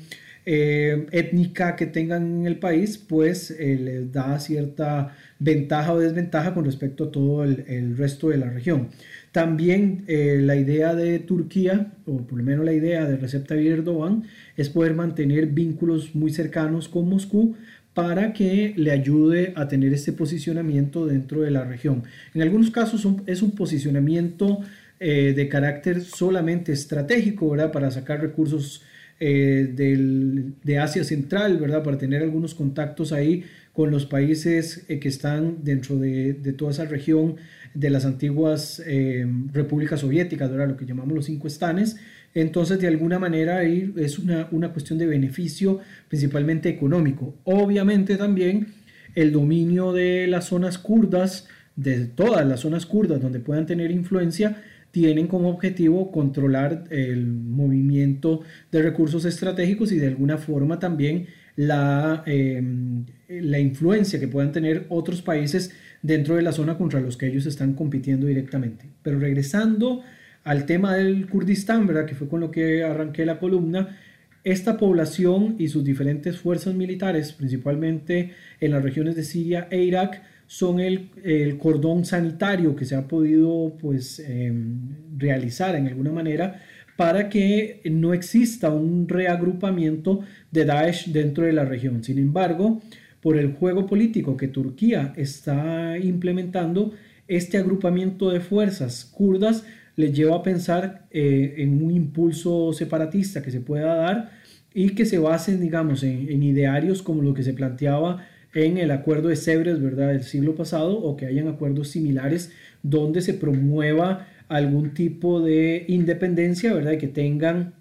eh, 0.47 1.07
étnica 1.13 1.77
que 1.77 1.85
tengan 1.85 2.41
en 2.41 2.47
el 2.47 2.59
país, 2.59 2.97
pues 2.97 3.51
eh, 3.51 3.79
les 3.79 4.11
da 4.11 4.39
cierta 4.39 5.15
ventaja 5.39 5.93
o 5.93 5.99
desventaja 5.99 6.55
con 6.55 6.65
respecto 6.65 7.05
a 7.05 7.11
todo 7.11 7.45
el, 7.45 7.97
resto 7.97 8.31
de 8.31 8.39
la 8.39 8.49
región. 8.49 8.89
También 9.33 10.05
eh, 10.09 10.39
la 10.43 10.57
idea 10.57 10.95
de 10.95 11.19
Turquía, 11.19 11.93
o 12.07 12.27
por 12.27 12.39
lo 12.39 12.45
menos 12.45 12.65
la 12.65 12.73
idea 12.73 13.05
de 13.05 13.17
Recep 13.17 13.47
Tayyip 13.47 13.73
Erdogan, 13.73 14.25
es 14.57 14.71
poder 14.71 14.95
mantener 14.95 15.47
vínculos 15.47 16.15
muy 16.15 16.33
cercanos 16.33 16.89
con 16.89 17.09
Moscú 17.09 17.55
para 18.02 18.33
que 18.33 18.73
le 18.76 18.90
ayude 18.90 19.52
a 19.57 19.69
tener 19.69 19.92
este 19.92 20.12
posicionamiento 20.12 21.07
dentro 21.07 21.42
de 21.42 21.50
la 21.50 21.64
región. 21.64 22.04
En 22.35 22.42
algunos 22.42 22.71
casos 22.71 23.07
es 23.26 23.42
un 23.42 23.50
posicionamiento 23.52 24.61
eh, 24.99 25.33
de 25.37 25.49
carácter 25.49 26.02
solamente 26.02 26.73
estratégico, 26.73 27.50
¿verdad? 27.50 27.73
Para 27.73 27.90
sacar 27.90 28.21
recursos 28.21 28.83
eh, 29.19 30.54
de 30.64 30.78
Asia 30.78 31.04
Central, 31.04 31.59
¿verdad? 31.59 31.83
Para 31.83 31.99
tener 31.99 32.23
algunos 32.23 32.54
contactos 32.54 33.12
ahí 33.12 33.45
con 33.73 33.90
los 33.90 34.07
países 34.07 34.85
que 34.88 35.09
están 35.09 35.59
dentro 35.62 35.97
de, 35.97 36.33
de 36.33 36.52
toda 36.52 36.71
esa 36.71 36.87
región 36.87 37.37
de 37.75 37.90
las 37.90 38.04
antiguas 38.04 38.83
eh, 38.85 39.26
repúblicas 39.52 40.00
soviéticas, 40.00 40.50
lo 40.50 40.76
que 40.76 40.87
llamamos 40.87 41.14
los 41.14 41.26
cinco 41.26 41.47
estanes, 41.47 41.97
entonces 42.35 42.79
de 42.79 42.87
alguna 42.87 43.19
manera 43.19 43.59
ahí 43.59 43.93
es 43.97 44.19
una, 44.19 44.49
una 44.51 44.73
cuestión 44.73 44.99
de 44.99 45.07
beneficio 45.07 45.81
principalmente 46.09 46.69
económico. 46.69 47.35
Obviamente 47.45 48.17
también 48.17 48.69
el 49.15 49.33
dominio 49.33 49.93
de 49.93 50.27
las 50.27 50.47
zonas 50.47 50.79
kurdas, 50.79 51.49
de 51.77 52.07
todas 52.07 52.47
las 52.47 52.61
zonas 52.61 52.87
kurdas 52.87 53.21
donde 53.21 53.41
puedan 53.41 53.67
tener 53.67 53.91
influencia, 53.91 54.63
tienen 54.91 55.29
como 55.29 55.51
objetivo 55.51 56.11
controlar 56.11 56.85
el 56.91 57.27
movimiento 57.27 58.43
de 58.73 58.83
recursos 58.83 59.25
estratégicos 59.25 59.93
y 59.93 59.99
de 59.99 60.09
alguna 60.09 60.37
forma 60.37 60.79
también 60.79 61.27
la, 61.57 62.23
em, 62.27 63.05
la 63.29 63.59
influencia 63.59 64.19
que 64.19 64.29
puedan 64.29 64.53
tener 64.53 64.87
otros 64.89 65.23
países 65.23 65.73
dentro 66.03 66.37
de 66.37 66.43
la 66.43 66.53
zona 66.53 66.77
contra 66.79 67.01
los 67.01 67.17
que 67.17 67.27
ellos 67.27 67.47
están 67.47 67.75
compitiendo 67.75 68.27
directamente. 68.27 68.87
Pero 69.03 69.19
regresando 69.19 70.03
al 70.44 70.66
tema 70.66 70.94
del 70.94 71.26
Kurdistán, 71.28 71.87
¿verdad? 71.87 72.06
que 72.06 72.14
fue 72.14 72.28
con 72.28 72.40
lo 72.40 72.50
que 72.50 72.82
arranqué 72.85 73.25
la 73.25 73.38
columna, 73.38 73.97
esta 74.42 74.78
población 74.78 75.56
y 75.59 75.68
sus 75.68 75.85
diferentes 75.85 76.38
fuerzas 76.38 76.75
militares, 76.75 77.32
principalmente 77.32 78.32
en 78.61 78.70
las 78.70 78.82
regiones 78.82 79.16
de 79.16 79.25
Siria 79.25 79.68
e 79.70 79.82
Irak, 79.82 80.23
son 80.47 80.80
el, 80.80 81.11
cordón 81.59 82.04
sanitario 82.04 82.75
que 82.75 82.85
se 82.85 82.97
ha 82.97 83.06
podido 83.06 83.76
pues, 83.80 84.18
em, 84.18 84.97
realizar 85.16 85.76
en 85.76 85.87
alguna 85.87 86.11
manera 86.11 86.61
para 86.97 87.28
que 87.28 87.80
no 87.85 88.12
exista 88.12 88.70
un 88.70 89.09
reagrupamiento 89.09 90.20
de 90.50 90.64
Daesh 90.64 91.12
dentro 91.12 91.44
de 91.44 91.52
la 91.52 91.64
región. 91.64 92.02
Sin 92.02 92.18
embargo, 92.18 92.82
por 93.20 93.38
el 93.38 93.52
juego 93.52 93.87
político 93.87 94.37
que 94.37 94.49
Turquía 94.49 95.12
está 95.16 95.97
implementando, 95.99 96.92
este 97.28 97.59
agrupamiento 97.59 98.30
de 98.30 98.40
fuerzas 98.40 99.04
kurdas 99.04 99.64
les 100.00 100.12
lleva 100.12 100.37
a 100.37 100.42
pensar 100.42 101.07
eh, 101.11 101.54
en 101.59 101.83
un 101.83 101.90
impulso 101.90 102.73
separatista 102.73 103.42
que 103.42 103.50
se 103.50 103.61
pueda 103.61 103.95
dar 103.95 104.30
y 104.75 104.90
que 104.90 105.04
se 105.04 105.19
basen, 105.19 105.61
digamos, 105.61 106.02
en, 106.02 106.42
idearios 106.42 107.02
como 107.02 107.23
lo 107.23 107.35
que 107.35 107.42
se 107.42 107.52
planteaba 107.52 108.26
en 108.54 108.78
el 108.78 108.90
acuerdo 108.90 109.28
de 109.28 109.37
Sebres, 109.37 109.80
¿verdad?, 109.80 110.09
del 110.09 110.23
siglo 110.23 110.54
pasado, 110.54 110.99
o 110.99 111.16
que 111.16 111.26
hayan 111.26 111.49
acuerdos 111.49 111.88
similares 111.88 112.52
donde 112.83 113.21
se 113.21 113.35
promueva 113.35 114.26
algún 114.49 114.95
tipo 114.95 115.40
de 115.40 115.85
independencia, 115.88 116.73
¿verdad?, 116.73 116.92
y 116.92 116.99
que 116.99 117.09
tengan 117.09 117.75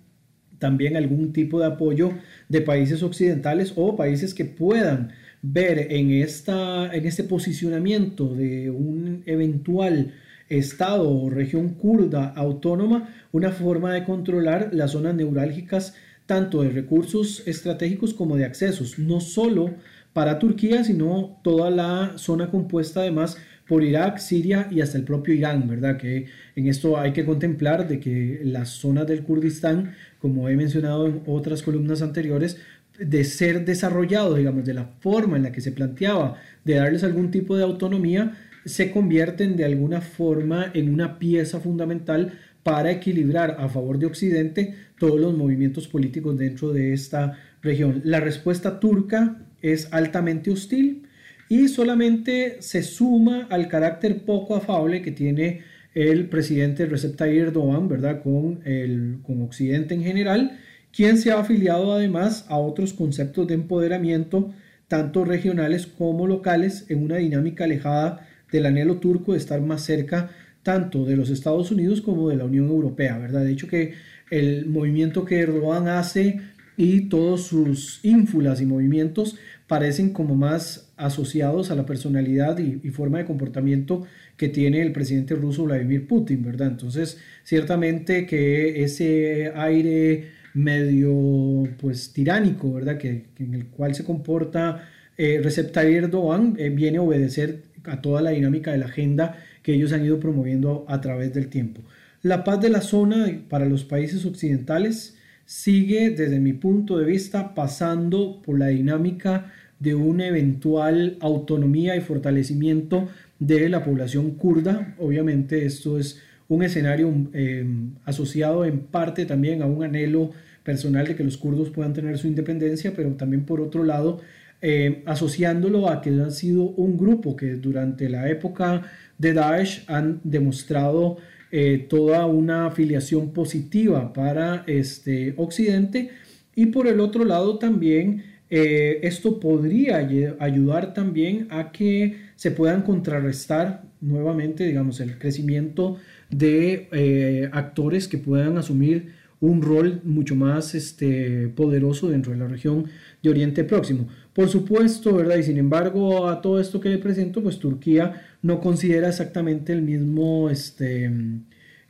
también 0.60 0.98
algún 0.98 1.34
tipo 1.34 1.60
de 1.60 1.68
apoyo 1.68 2.12
de 2.50 2.62
países 2.62 3.02
occidentales 3.02 3.74
o 3.76 3.96
países 3.96 4.34
que 4.34 4.46
puedan 4.46 5.12
ver 5.42 5.88
en, 5.92 6.12
esta, 6.12 6.94
en 6.94 7.06
este 7.06 7.24
posicionamiento 7.24 8.36
de 8.36 8.70
un 8.70 9.24
eventual 9.26 10.14
estado 10.50 11.10
o 11.10 11.30
región 11.30 11.70
kurda 11.76 12.34
autónoma 12.36 13.10
una 13.32 13.52
forma 13.52 13.94
de 13.94 14.04
controlar 14.04 14.70
las 14.74 14.92
zonas 14.92 15.16
neurálgicas 15.16 15.96
tanto 16.26 16.62
de 16.62 16.70
recursos 16.70 17.42
estratégicos 17.48 18.14
como 18.14 18.38
de 18.38 18.46
accesos, 18.46 19.00
no 19.00 19.20
solo 19.20 19.74
para 20.14 20.38
Turquía, 20.38 20.84
sino 20.84 21.40
toda 21.44 21.72
la 21.72 22.18
zona 22.18 22.52
compuesta 22.52 23.02
además 23.02 23.38
por 23.68 23.84
Irak, 23.84 24.18
Siria 24.18 24.68
y 24.72 24.82
hasta 24.82 24.98
el 24.98 25.04
propio 25.04 25.34
Irán, 25.34 25.68
¿verdad? 25.68 25.98
Que 25.98 26.26
en 26.56 26.68
esto 26.68 27.00
hay 27.00 27.14
que 27.14 27.26
contemplar 27.26 27.88
de 27.88 28.00
que 28.00 28.42
las 28.44 28.70
zonas 28.70 29.08
del 29.08 29.24
Kurdistán, 29.24 29.94
como 30.20 30.50
he 30.50 30.56
mencionado 30.56 31.08
en 31.08 31.22
otras 31.28 31.62
columnas 31.62 32.02
anteriores, 32.02 32.58
de 33.00 33.24
ser 33.24 33.66
desarrollado, 33.66 34.36
digamos, 34.36 34.66
de 34.66 34.74
la 34.74 34.86
forma 35.00 35.38
en 35.38 35.44
la 35.44 35.52
que 35.52 35.62
se 35.62 35.72
planteaba 35.72 36.36
de 36.66 36.76
darles 36.76 37.04
algún 37.04 37.32
tipo 37.32 37.56
de 37.56 37.64
autonomía, 37.64 38.38
se 38.70 38.92
convierten 38.92 39.58
de 39.58 39.66
alguna 39.66 40.02
forma 40.02 40.72
en 40.74 40.94
una 40.94 41.20
pieza 41.20 41.60
fundamental 41.60 42.34
para 42.64 42.92
equilibrar 42.92 43.58
a 43.60 43.68
favor 43.68 43.98
de 43.98 44.06
Occidente 44.06 44.76
todos 44.98 45.20
los 45.20 45.36
movimientos 45.36 45.88
políticos 45.88 46.38
dentro 46.38 46.72
de 46.72 46.94
esta 46.94 47.38
región. 47.62 48.02
La 48.06 48.20
respuesta 48.20 48.80
turca 48.80 49.42
es 49.62 49.92
altamente 49.92 50.52
hostil 50.52 51.08
y 51.50 51.68
solamente 51.68 52.58
se 52.62 52.84
suma 52.84 53.48
al 53.50 53.68
carácter 53.68 54.24
poco 54.24 54.56
afable 54.56 55.02
que 55.02 55.12
tiene 55.12 55.62
el 55.96 56.30
presidente 56.30 56.86
Recep 56.86 57.16
Tayyip 57.16 57.48
Erdogan, 57.48 57.88
¿verdad? 57.88 58.22
Con, 58.22 58.62
el, 58.66 59.18
con 59.24 59.42
Occidente 59.42 59.96
en 59.96 60.04
general 60.04 60.60
quien 60.92 61.18
se 61.18 61.32
ha 61.32 61.40
afiliado 61.40 61.94
además 61.94 62.46
a 62.50 62.58
otros 62.58 62.94
conceptos 62.94 63.48
de 63.48 63.54
empoderamiento, 63.54 64.52
tanto 64.88 65.24
regionales 65.24 65.86
como 65.86 66.28
locales, 66.28 66.86
en 66.90 67.04
una 67.04 67.18
dinámica 67.18 67.66
alejada 67.66 68.28
del 68.52 68.66
anhelo 68.66 68.98
turco 68.98 69.34
de 69.34 69.38
estar 69.38 69.62
más 69.62 69.84
cerca 69.84 70.30
tanto 70.64 71.06
de 71.06 71.16
los 71.16 71.30
Estados 71.30 71.72
Unidos 71.72 72.02
como 72.02 72.30
de 72.30 72.36
la 72.36 72.46
Unión 72.46 72.68
Europea, 72.68 73.18
¿verdad? 73.18 73.44
De 73.44 73.52
hecho 73.52 73.68
que 73.68 73.94
el 74.30 74.66
movimiento 74.66 75.26
que 75.26 75.40
Erdogan 75.40 75.88
hace 75.88 76.42
y 76.78 77.10
todos 77.10 77.48
sus 77.48 78.00
ínfulas 78.04 78.62
y 78.62 78.66
movimientos 78.66 79.38
parecen 79.68 80.12
como 80.12 80.36
más 80.36 80.92
asociados 80.98 81.72
a 81.72 81.76
la 81.76 81.86
personalidad 81.86 82.58
y, 82.58 82.90
forma 82.90 83.20
de 83.20 83.26
comportamiento 83.26 84.06
que 84.38 84.50
tiene 84.50 84.82
el 84.82 84.92
presidente 84.92 85.36
ruso 85.36 85.66
Vladimir 85.66 86.08
Putin, 86.08 86.44
¿verdad? 86.44 86.68
Entonces, 86.68 87.20
ciertamente 87.44 88.26
que 88.26 88.84
ese 88.84 89.52
aire 89.56 90.30
medio 90.54 91.70
pues 91.80 92.14
tiránico, 92.14 92.74
¿verdad? 92.74 92.98
Que, 92.98 93.26
en 93.40 93.54
el 93.54 93.68
cual 93.68 93.94
se 93.94 94.04
comporta 94.04 94.88
eh, 95.20 95.42
Recep 95.44 95.74
Tayyip 95.74 96.14
eh, 96.58 96.70
viene 96.70 96.98
a 96.98 97.02
obedecer 97.02 97.64
a 97.84 98.02
toda 98.02 98.22
la 98.22 98.30
dinámica 98.30 98.72
de 98.72 98.78
la 98.78 98.86
agenda 98.86 99.36
que 99.64 99.74
ellos 99.74 99.92
han 99.92 100.06
ido 100.06 100.18
promoviendo 100.18 100.86
a 100.88 101.02
través 101.02 101.34
del 101.34 101.50
tiempo. 101.50 101.82
La 102.22 102.46
paz 102.46 102.62
de 102.62 102.70
la 102.70 102.80
zona 102.80 103.28
para 103.50 103.66
los 103.66 103.84
países 103.84 104.24
occidentales 104.26 105.18
sigue 105.46 106.12
desde 106.12 106.40
mi 106.40 106.54
punto 106.54 106.98
de 106.98 107.06
vista 107.06 107.54
pasando 107.54 108.42
por 108.42 108.58
la 108.58 108.68
dinámica 108.68 109.52
de 109.80 109.94
una 109.94 110.26
eventual 110.26 111.18
autonomía 111.20 111.98
y 111.98 112.02
fortalecimiento 112.02 113.10
de 113.40 113.68
la 113.68 113.84
población 113.84 114.32
kurda. 114.32 114.96
Obviamente 115.00 115.66
esto 115.66 116.00
es 116.00 116.22
un 116.48 116.64
escenario 116.64 117.14
eh, 117.34 117.66
asociado 118.06 118.64
en 118.64 118.80
parte 118.80 119.26
también 119.26 119.64
a 119.64 119.66
un 119.66 119.84
anhelo 119.84 120.32
personal 120.64 121.08
de 121.08 121.16
que 121.16 121.26
los 121.26 121.36
kurdos 121.36 121.72
puedan 121.72 121.94
tener 121.94 122.18
su 122.18 122.28
independencia, 122.28 122.94
pero 122.96 123.10
también 123.12 123.44
por 123.44 123.60
otro 123.60 123.84
lado 123.84 124.22
eh, 124.62 125.04
asociándolo 125.06 125.90
a 125.90 126.02
que 126.02 126.10
han 126.10 126.32
sido 126.32 126.64
un 126.64 126.98
grupo 126.98 127.36
que 127.36 127.56
durante 127.56 128.10
la 128.10 128.30
época 128.30 128.84
de 129.18 129.34
Daesh 129.34 129.84
han 129.88 130.20
demostrado 130.24 131.18
eh, 131.52 131.86
toda 131.90 132.26
una 132.26 132.68
afiliación 132.68 133.32
positiva 133.32 134.14
para 134.14 134.64
este 134.68 135.34
Occidente. 135.38 136.12
Y 136.56 136.68
por 136.68 136.88
el 136.88 137.00
otro 137.00 137.24
lado 137.26 137.58
también 137.58 138.24
esto 138.52 139.40
podría 139.40 139.98
ayudar 140.40 140.96
también 140.96 141.46
a 141.52 141.72
que 141.72 142.18
se 142.36 142.50
puedan 142.50 142.82
contrarrestar 142.82 143.84
nuevamente, 144.02 144.66
digamos, 144.66 145.00
el 145.00 145.18
crecimiento 145.18 145.98
de 146.30 146.88
eh, 146.92 147.50
actores 147.52 148.08
que 148.08 148.18
puedan 148.18 148.58
asumir 148.58 149.14
un 149.42 149.62
rol 149.62 150.02
mucho 150.04 150.36
más 150.36 150.76
este, 150.76 151.48
poderoso 151.50 152.10
dentro 152.10 152.34
de 152.34 152.40
la 152.40 152.48
región 152.48 152.86
de 153.24 153.30
Oriente 153.30 153.64
Próximo. 153.64 154.08
Por 154.34 154.50
supuesto, 154.50 155.14
¿verdad? 155.16 155.38
Y 155.38 155.44
sin 155.44 155.58
embargo, 155.58 156.28
a 156.28 156.42
todo 156.42 156.60
esto 156.60 156.80
que 156.80 156.90
le 156.90 156.98
presento, 156.98 157.42
pues 157.42 157.60
Turquía 157.60 158.22
no 158.42 158.60
considera 158.60 159.10
exactamente 159.10 159.72
el 159.74 159.82
mismo, 159.82 160.50
este, 160.50 161.06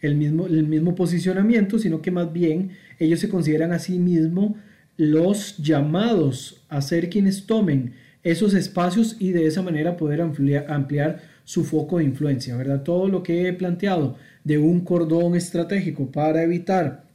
el 0.02 0.16
mismo, 0.16 0.48
el 0.48 0.68
mismo 0.68 0.96
posicionamiento, 0.96 1.80
sino 1.80 2.02
que 2.02 2.12
más 2.12 2.32
bien 2.32 2.72
ellos 3.00 3.20
se 3.20 3.30
consideran 3.30 3.72
a 3.72 3.80
sí 3.80 3.98
mismos 3.98 4.54
los 4.98 5.58
llamados 5.58 6.62
a 6.70 6.82
ser 6.82 7.10
quienes 7.10 7.46
tomen 7.46 7.94
esos 8.22 8.54
espacios 8.54 9.16
y 9.20 9.32
de 9.32 9.48
esa 9.48 9.62
manera 9.62 9.96
poder 9.96 10.22
ampliar, 10.22 10.66
ampliar 10.70 11.22
su 11.46 11.64
foco 11.64 11.98
de 11.98 12.04
influencia, 12.04 12.56
¿verdad? 12.58 12.84
Todo 12.84 13.08
lo 13.08 13.24
que 13.24 13.48
he 13.48 13.54
planteado 13.54 14.18
de 14.44 14.58
un 14.58 14.82
cordón 14.82 15.36
estratégico 15.36 16.12
para 16.12 16.44
evitar 16.44 17.09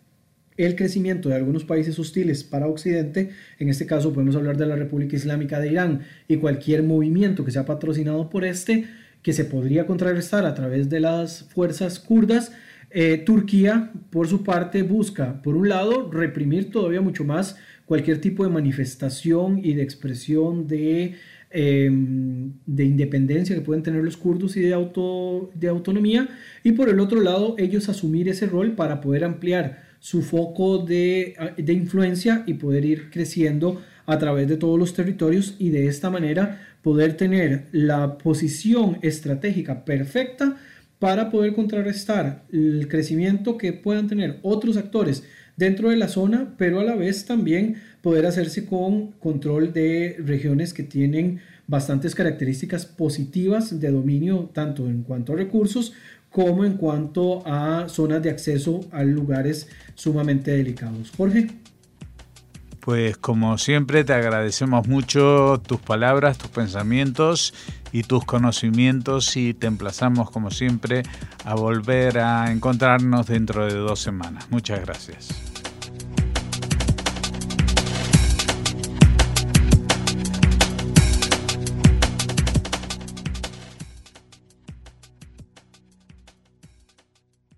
el 0.56 0.76
crecimiento 0.76 1.28
de 1.28 1.34
algunos 1.34 1.64
países 1.64 1.98
hostiles 1.98 2.44
para 2.44 2.66
Occidente, 2.66 3.30
en 3.58 3.68
este 3.68 3.86
caso 3.86 4.12
podemos 4.12 4.36
hablar 4.36 4.56
de 4.56 4.66
la 4.66 4.76
República 4.76 5.16
Islámica 5.16 5.60
de 5.60 5.72
Irán 5.72 6.00
y 6.28 6.36
cualquier 6.36 6.82
movimiento 6.82 7.44
que 7.44 7.50
sea 7.50 7.64
patrocinado 7.64 8.30
por 8.30 8.44
este, 8.44 8.86
que 9.22 9.32
se 9.32 9.44
podría 9.44 9.86
contrarrestar 9.86 10.44
a 10.44 10.54
través 10.54 10.88
de 10.88 11.00
las 11.00 11.44
fuerzas 11.44 11.98
kurdas, 11.98 12.52
eh, 12.90 13.18
Turquía, 13.18 13.90
por 14.10 14.28
su 14.28 14.44
parte, 14.44 14.82
busca, 14.82 15.42
por 15.42 15.56
un 15.56 15.68
lado, 15.68 16.10
reprimir 16.12 16.70
todavía 16.70 17.00
mucho 17.00 17.24
más 17.24 17.56
cualquier 17.86 18.20
tipo 18.20 18.44
de 18.44 18.50
manifestación 18.50 19.58
y 19.64 19.74
de 19.74 19.82
expresión 19.82 20.68
de 20.68 21.16
Em, 21.56 22.50
de 22.66 22.84
independencia 22.84 23.54
que 23.54 23.60
pueden 23.60 23.84
tener 23.84 24.02
los 24.02 24.16
kurdos 24.16 24.56
y 24.56 24.60
de, 24.60 24.74
auto, 24.74 25.52
de 25.54 25.68
autonomía, 25.68 26.28
y 26.64 26.72
por 26.72 26.88
el 26.88 26.98
otro 26.98 27.20
lado 27.20 27.54
ellos 27.58 27.88
asumir 27.88 28.28
ese 28.28 28.46
rol 28.46 28.72
para 28.72 29.00
poder 29.00 29.22
ampliar 29.22 29.84
su 30.04 30.20
foco 30.20 30.76
de, 30.76 31.34
de 31.56 31.72
influencia 31.72 32.42
y 32.46 32.52
poder 32.54 32.84
ir 32.84 33.08
creciendo 33.08 33.80
a 34.04 34.18
través 34.18 34.46
de 34.46 34.58
todos 34.58 34.78
los 34.78 34.92
territorios 34.92 35.54
y 35.58 35.70
de 35.70 35.86
esta 35.86 36.10
manera 36.10 36.60
poder 36.82 37.16
tener 37.16 37.68
la 37.72 38.18
posición 38.18 38.98
estratégica 39.00 39.86
perfecta 39.86 40.58
para 40.98 41.30
poder 41.30 41.54
contrarrestar 41.54 42.44
el 42.52 42.86
crecimiento 42.86 43.56
que 43.56 43.72
puedan 43.72 44.06
tener 44.06 44.40
otros 44.42 44.76
actores 44.76 45.24
dentro 45.56 45.88
de 45.88 45.96
la 45.96 46.08
zona, 46.08 46.54
pero 46.58 46.80
a 46.80 46.84
la 46.84 46.96
vez 46.96 47.24
también 47.24 47.76
poder 48.02 48.26
hacerse 48.26 48.66
con 48.66 49.12
control 49.12 49.72
de 49.72 50.16
regiones 50.18 50.74
que 50.74 50.82
tienen 50.82 51.40
bastantes 51.66 52.14
características 52.14 52.84
positivas 52.84 53.80
de 53.80 53.90
dominio, 53.90 54.50
tanto 54.52 54.86
en 54.86 55.02
cuanto 55.02 55.32
a 55.32 55.36
recursos 55.36 55.94
como 56.34 56.64
en 56.64 56.76
cuanto 56.76 57.46
a 57.46 57.88
zonas 57.88 58.20
de 58.20 58.28
acceso 58.28 58.80
a 58.90 59.04
lugares 59.04 59.68
sumamente 59.94 60.50
delicados. 60.50 61.12
Jorge. 61.16 61.46
Pues 62.80 63.16
como 63.16 63.56
siempre 63.56 64.02
te 64.02 64.14
agradecemos 64.14 64.88
mucho 64.88 65.62
tus 65.64 65.78
palabras, 65.78 66.36
tus 66.36 66.50
pensamientos 66.50 67.54
y 67.92 68.02
tus 68.02 68.24
conocimientos 68.24 69.36
y 69.36 69.54
te 69.54 69.68
emplazamos 69.68 70.28
como 70.32 70.50
siempre 70.50 71.04
a 71.44 71.54
volver 71.54 72.18
a 72.18 72.50
encontrarnos 72.50 73.28
dentro 73.28 73.66
de 73.66 73.74
dos 73.74 74.00
semanas. 74.00 74.50
Muchas 74.50 74.80
gracias. 74.80 75.53